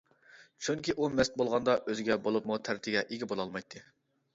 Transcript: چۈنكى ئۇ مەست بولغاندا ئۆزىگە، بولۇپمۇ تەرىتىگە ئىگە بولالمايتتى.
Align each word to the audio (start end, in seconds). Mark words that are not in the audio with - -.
چۈنكى 0.67 0.95
ئۇ 1.01 1.11
مەست 1.19 1.37
بولغاندا 1.43 1.77
ئۆزىگە، 1.85 2.21
بولۇپمۇ 2.27 2.61
تەرىتىگە 2.67 3.09
ئىگە 3.09 3.33
بولالمايتتى. 3.33 3.89